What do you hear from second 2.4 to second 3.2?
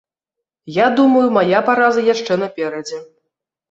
наперадзе.